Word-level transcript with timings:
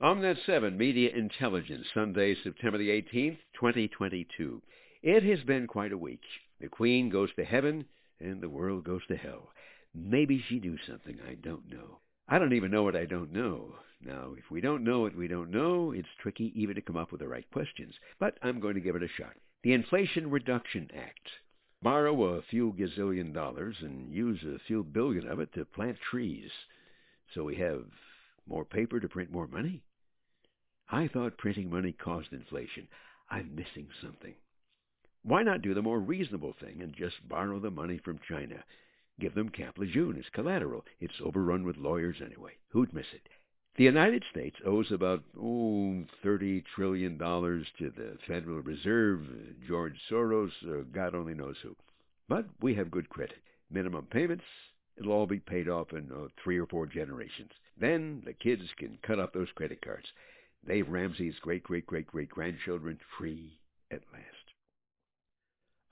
OMNet 0.00 0.36
7 0.46 0.78
Media 0.78 1.10
Intelligence, 1.10 1.84
Sunday, 1.92 2.36
September 2.44 2.78
the 2.78 2.88
18th, 2.88 3.38
2022. 3.54 4.62
It 5.02 5.24
has 5.24 5.44
been 5.44 5.66
quite 5.66 5.90
a 5.90 5.98
week. 5.98 6.20
The 6.60 6.68
Queen 6.68 7.10
goes 7.10 7.30
to 7.34 7.44
heaven, 7.44 7.84
and 8.20 8.40
the 8.40 8.48
world 8.48 8.84
goes 8.84 9.04
to 9.08 9.16
hell. 9.16 9.50
Maybe 9.92 10.40
she 10.48 10.60
knew 10.60 10.78
something 10.86 11.18
I 11.28 11.34
don't 11.34 11.68
know. 11.68 11.98
I 12.28 12.38
don't 12.38 12.52
even 12.52 12.70
know 12.70 12.84
what 12.84 12.94
I 12.94 13.06
don't 13.06 13.32
know. 13.32 13.74
Now, 14.00 14.34
if 14.38 14.48
we 14.52 14.60
don't 14.60 14.84
know 14.84 15.00
what 15.00 15.16
we 15.16 15.26
don't 15.26 15.50
know, 15.50 15.90
it's 15.90 16.06
tricky 16.22 16.52
even 16.54 16.76
to 16.76 16.80
come 16.80 16.96
up 16.96 17.10
with 17.10 17.20
the 17.20 17.26
right 17.26 17.50
questions. 17.50 17.94
But 18.20 18.38
I'm 18.40 18.60
going 18.60 18.74
to 18.74 18.80
give 18.80 18.94
it 18.94 19.02
a 19.02 19.08
shot. 19.08 19.34
The 19.64 19.72
Inflation 19.72 20.30
Reduction 20.30 20.88
Act. 20.96 21.28
Borrow 21.82 22.36
a 22.36 22.42
few 22.42 22.72
gazillion 22.78 23.34
dollars 23.34 23.74
and 23.80 24.14
use 24.14 24.44
a 24.44 24.60
few 24.64 24.84
billion 24.84 25.26
of 25.26 25.40
it 25.40 25.52
to 25.54 25.64
plant 25.64 25.98
trees. 26.08 26.52
So 27.34 27.42
we 27.42 27.56
have 27.56 27.82
more 28.48 28.64
paper 28.64 29.00
to 29.00 29.08
print 29.08 29.30
more 29.30 29.46
money? 29.46 29.82
I 30.90 31.08
thought 31.08 31.36
printing 31.38 31.70
money 31.70 31.92
caused 31.92 32.32
inflation. 32.32 32.88
I'm 33.30 33.54
missing 33.54 33.88
something. 34.02 34.34
Why 35.22 35.42
not 35.42 35.62
do 35.62 35.74
the 35.74 35.82
more 35.82 36.00
reasonable 36.00 36.54
thing 36.60 36.80
and 36.80 36.94
just 36.94 37.28
borrow 37.28 37.58
the 37.58 37.70
money 37.70 37.98
from 37.98 38.20
China? 38.26 38.64
Give 39.20 39.34
them 39.34 39.48
Camp 39.50 39.76
Lejeune 39.76 40.16
as 40.18 40.28
collateral. 40.32 40.84
It's 41.00 41.20
overrun 41.22 41.64
with 41.64 41.76
lawyers 41.76 42.16
anyway. 42.24 42.52
Who'd 42.68 42.94
miss 42.94 43.06
it? 43.12 43.28
The 43.76 43.84
United 43.84 44.24
States 44.30 44.56
owes 44.64 44.90
about, 44.90 45.22
oh, 45.38 46.04
$30 46.24 46.64
trillion 46.74 47.18
to 47.18 47.64
the 47.78 48.16
Federal 48.26 48.60
Reserve, 48.60 49.20
George 49.66 49.94
Soros, 50.10 50.50
or 50.66 50.82
God 50.82 51.14
only 51.14 51.34
knows 51.34 51.56
who. 51.62 51.76
But 52.28 52.46
we 52.60 52.74
have 52.74 52.90
good 52.90 53.08
credit. 53.08 53.38
Minimum 53.70 54.06
payments, 54.10 54.44
it'll 54.96 55.12
all 55.12 55.26
be 55.26 55.38
paid 55.38 55.68
off 55.68 55.92
in 55.92 56.10
uh, 56.10 56.28
three 56.42 56.58
or 56.58 56.66
four 56.66 56.86
generations. 56.86 57.50
Then 57.78 58.22
the 58.24 58.32
kids 58.32 58.62
can 58.78 58.98
cut 59.02 59.20
off 59.20 59.32
those 59.32 59.52
credit 59.54 59.80
cards. 59.82 60.06
Dave 60.66 60.88
Ramsey's 60.88 61.38
great 61.40 61.62
great 61.62 61.86
great 61.86 62.06
great 62.06 62.28
grandchildren 62.28 62.98
free 63.16 63.58
at 63.90 64.02
last. 64.12 64.24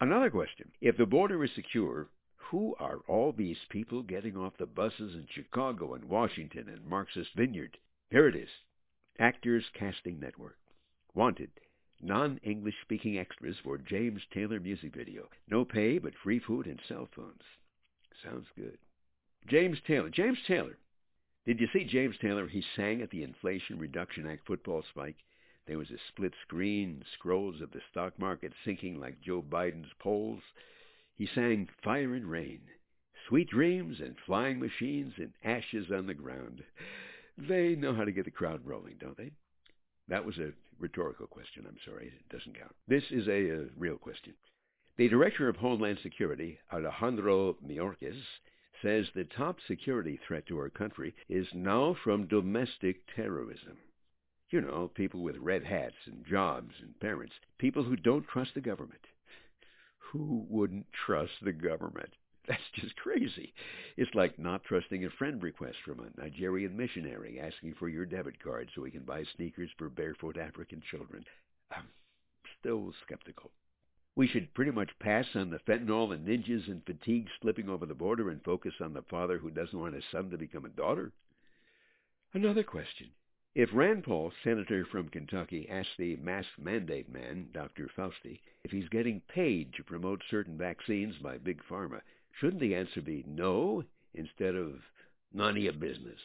Another 0.01 0.31
question. 0.31 0.71
If 0.81 0.97
the 0.97 1.07
border 1.07 1.43
is 1.43 1.51
secure, 1.55 2.09
who 2.37 2.75
are 2.79 2.99
all 3.09 3.33
these 3.33 3.65
people 3.71 4.03
getting 4.03 4.37
off 4.37 4.57
the 4.59 4.67
buses 4.67 5.15
in 5.15 5.27
Chicago 5.31 5.95
and 5.95 6.05
Washington 6.05 6.69
and 6.69 6.85
Marxist 6.85 7.31
Vineyard? 7.35 7.79
Here 8.11 8.29
it 8.29 8.37
is. 8.37 8.51
Actors 9.19 9.65
Casting 9.73 10.21
Network. 10.21 10.59
Wanted. 11.15 11.51
Non-English 12.03 12.75
speaking 12.83 13.19
extras 13.19 13.57
for 13.65 13.79
James 13.79 14.21
Taylor 14.33 14.61
music 14.61 14.95
video. 14.95 15.31
No 15.49 15.65
pay, 15.65 15.99
but 15.99 16.15
free 16.23 16.39
food 16.39 16.67
and 16.67 16.81
cell 16.87 17.09
phones. 17.17 17.43
Sounds 18.23 18.47
good. 18.55 18.79
James 19.47 19.79
Taylor. 19.87 20.11
James 20.11 20.39
Taylor 20.47 20.77
did 21.47 21.61
you 21.61 21.69
see 21.73 21.85
James 21.85 22.17
Taylor? 22.21 22.49
He 22.49 22.63
sang 22.75 23.03
at 23.03 23.11
the 23.11 23.23
Inflation 23.23 23.79
Reduction 23.79 24.27
Act 24.27 24.47
football 24.47 24.83
spike. 24.91 25.17
There 25.67 25.79
was 25.79 25.91
a 25.91 25.99
split 26.09 26.33
screen, 26.43 27.03
scrolls 27.15 27.61
of 27.61 27.71
the 27.73 27.81
stock 27.91 28.19
market 28.19 28.53
sinking 28.65 29.01
like 29.01 29.21
Joe 29.21 29.43
Biden's 29.43 29.93
polls. 29.99 30.43
He 31.17 31.29
sang 31.35 31.69
Fire 31.83 32.15
and 32.15 32.31
Rain, 32.31 32.61
Sweet 33.29 33.51
Dreams 33.51 34.01
and 34.01 34.17
Flying 34.27 34.61
Machines 34.61 35.15
and 35.17 35.33
Ashes 35.45 35.91
on 35.91 36.07
the 36.07 36.15
Ground. 36.15 36.63
They 37.37 37.75
know 37.75 37.95
how 37.95 38.05
to 38.05 38.13
get 38.13 38.25
the 38.25 38.31
crowd 38.31 38.61
rolling, 38.65 38.97
don't 39.01 39.17
they? 39.17 39.33
That 40.09 40.25
was 40.25 40.39
a 40.39 40.53
rhetorical 40.79 41.27
question. 41.27 41.65
I'm 41.67 41.79
sorry. 41.85 42.07
It 42.09 42.29
doesn't 42.37 42.59
count. 42.59 42.75
This 42.87 43.05
is 43.11 43.27
a, 43.29 43.51
a 43.51 43.65
real 43.77 43.99
question. 43.99 44.35
The 44.97 45.09
Director 45.09 45.49
of 45.49 45.57
Homeland 45.57 45.99
Security, 46.03 46.59
Alejandro 46.73 47.57
Mayorkas, 47.67 48.23
says 48.83 49.07
the 49.15 49.25
top 49.25 49.59
security 49.67 50.19
threat 50.27 50.47
to 50.47 50.59
our 50.59 50.71
country 50.71 51.15
is 51.29 51.47
now 51.55 51.95
from 52.05 52.27
domestic 52.27 53.03
terrorism. 53.15 53.79
You 54.51 54.61
know, 54.61 54.91
people 54.95 55.21
with 55.23 55.37
red 55.39 55.65
hats 55.65 55.97
and 56.07 56.25
jobs 56.25 56.75
and 56.81 56.99
parents, 57.01 57.35
people 57.59 57.83
who 57.83 57.97
don't 57.97 58.27
trust 58.29 58.55
the 58.55 58.61
government. 58.61 59.07
Who 60.13 60.47
wouldn't 60.49 60.87
trust 60.93 61.33
the 61.43 61.53
government? 61.53 62.11
That's 62.49 62.63
just 62.75 62.95
crazy. 62.97 63.53
It's 63.97 64.15
like 64.15 64.39
not 64.39 64.63
trusting 64.65 65.05
a 65.05 65.11
friend 65.11 65.43
request 65.43 65.77
from 65.85 66.01
a 66.01 66.21
Nigerian 66.21 66.77
missionary 66.77 67.41
asking 67.41 67.75
for 67.75 67.89
your 67.89 68.07
debit 68.07 68.43
card 68.43 68.71
so 68.75 68.85
he 68.85 68.93
can 68.93 69.03
buy 69.03 69.25
sneakers 69.35 69.71
for 69.77 69.91
barefoot 69.91 70.39
African 70.39 70.81
children. 70.91 71.25
I'm 71.73 71.89
still 72.61 72.93
skeptical. 73.05 73.51
We 74.17 74.27
should 74.27 74.55
pretty 74.55 74.71
much 74.71 74.99
pass 74.99 75.27
on 75.35 75.51
the 75.51 75.59
fentanyl 75.59 76.15
and 76.15 76.27
ninjas 76.27 76.69
and 76.69 76.83
fatigue 76.87 77.29
slipping 77.43 77.69
over 77.69 77.85
the 77.85 77.95
border 77.95 78.31
and 78.31 78.43
focus 78.43 78.73
on 78.81 78.95
the 78.95 79.03
father 79.03 79.37
who 79.37 79.51
doesn't 79.51 79.79
want 79.79 79.95
his 79.95 80.07
son 80.11 80.31
to 80.31 80.39
become 80.39 80.65
a 80.65 80.71
daughter. 80.71 81.13
Another 82.33 82.63
question. 82.63 83.11
If 83.55 83.75
Rand 83.75 84.05
Paul, 84.05 84.33
senator 84.43 84.87
from 84.87 85.11
Kentucky, 85.11 85.69
asks 85.69 85.93
the 85.99 86.17
mask 86.17 86.49
mandate 86.59 87.11
man, 87.13 87.51
Dr. 87.53 87.91
Fauci, 87.95 88.41
if 88.65 88.71
he's 88.71 88.89
getting 88.89 89.21
paid 89.29 89.75
to 89.75 89.85
promote 89.85 90.23
certain 90.31 90.57
vaccines 90.57 91.17
by 91.19 91.37
Big 91.37 91.63
Pharma, 91.69 92.01
shouldn't 92.41 92.61
the 92.61 92.75
answer 92.75 93.03
be 93.03 93.23
no 93.27 93.85
instead 94.15 94.55
of 94.55 94.81
none 95.35 95.59
of 95.59 95.63
your 95.63 95.75
business? 95.75 96.21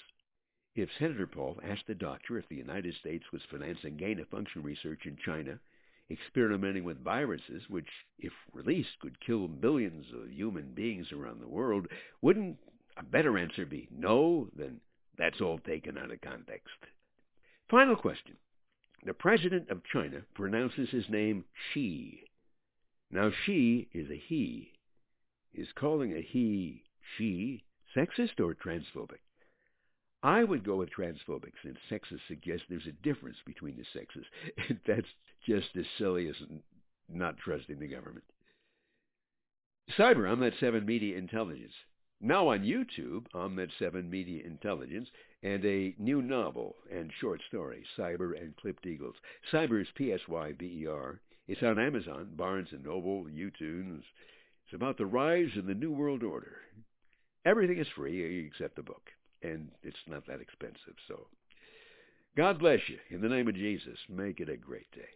If 0.76 0.90
Senator 0.98 1.28
Paul 1.28 1.60
asked 1.62 1.88
the 1.88 1.96
doctor 1.96 2.38
if 2.38 2.48
the 2.48 2.56
United 2.56 2.96
States 2.96 3.26
was 3.34 3.42
financing 3.52 3.98
gain-of-function 3.98 4.64
research 4.64 5.06
in 5.06 5.18
China 5.18 5.60
experimenting 6.12 6.84
with 6.84 7.04
viruses, 7.04 7.64
which, 7.70 7.90
if 8.20 8.34
released, 8.54 9.00
could 9.00 9.20
kill 9.20 9.48
millions 9.48 10.06
of 10.14 10.32
human 10.32 10.74
beings 10.74 11.12
around 11.12 11.42
the 11.42 11.48
world, 11.48 11.88
wouldn't 12.22 12.58
a 12.98 13.04
better 13.04 13.38
answer 13.38 13.66
be 13.66 13.88
no 13.92 14.50
than 14.56 14.82
that's 15.18 15.42
all 15.42 15.60
taken 15.60 15.98
out 15.98 16.12
of 16.12 16.22
context? 16.22 16.78
Final 17.70 17.96
question. 17.96 18.38
The 19.04 19.14
president 19.14 19.70
of 19.70 19.84
China 19.84 20.22
pronounces 20.36 20.90
his 20.90 21.10
name 21.10 21.46
Xi. 21.74 22.24
Now, 23.10 23.32
Xi 23.46 23.88
is 23.94 24.10
a 24.10 24.16
he. 24.16 24.74
Is 25.54 25.68
calling 25.74 26.16
a 26.16 26.22
he 26.22 26.84
she 27.18 27.64
sexist 27.96 28.40
or 28.40 28.54
transphobic? 28.54 29.20
I 30.24 30.44
would 30.44 30.64
go 30.64 30.76
with 30.76 30.90
transphobic 30.92 31.54
since 31.64 31.80
sexists 31.90 32.28
suggests 32.28 32.66
there's 32.70 32.86
a 32.86 33.04
difference 33.04 33.38
between 33.46 33.76
the 33.76 33.86
sexes. 33.92 34.26
That's 34.88 35.08
just 35.48 35.76
as 35.76 35.86
silly 35.98 36.28
as 36.30 36.36
not 37.10 37.38
trusting 37.38 37.80
the 37.80 37.88
government. 37.88 38.24
Cyber, 39.98 40.30
OMNet 40.30 40.60
7 40.60 40.86
Media 40.86 41.18
Intelligence. 41.18 41.74
Now 42.22 42.50
on 42.50 42.60
YouTube, 42.60 43.26
OMNet 43.34 43.70
7 43.80 44.08
Media 44.08 44.44
Intelligence, 44.46 45.10
and 45.42 45.66
a 45.66 45.96
new 45.98 46.22
novel 46.22 46.76
and 46.92 47.12
short 47.20 47.42
story, 47.48 47.84
Psyber 47.98 48.40
and 48.40 48.56
Clipped 48.58 48.86
Eagles. 48.86 49.16
Psyber 49.52 49.82
is 49.82 49.88
P-S-Y-B-E-R. 49.96 51.20
It's 51.48 51.64
on 51.64 51.80
Amazon, 51.80 52.34
Barnes 52.36 52.70
& 52.78 52.84
Noble, 52.84 53.26
YouTube. 53.26 53.98
It's 53.98 54.74
about 54.74 55.00
the 55.00 55.06
rise 55.08 55.58
of 55.58 55.66
the 55.66 55.74
New 55.74 55.92
World 55.92 56.22
Order. 56.22 56.58
Everything 57.44 57.80
is 57.80 57.88
free 57.96 58.46
except 58.46 58.76
the 58.76 58.84
book 58.84 59.10
and 59.44 59.70
it's 59.84 59.98
not 60.08 60.26
that 60.28 60.42
expensive. 60.42 60.96
So 61.08 61.28
God 62.36 62.60
bless 62.60 62.80
you. 62.88 62.98
In 63.10 63.22
the 63.22 63.30
name 63.30 63.48
of 63.48 63.56
Jesus, 63.56 63.98
make 64.10 64.40
it 64.40 64.50
a 64.50 64.58
great 64.58 64.92
day. 64.92 65.10